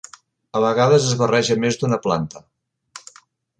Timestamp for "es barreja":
1.09-1.59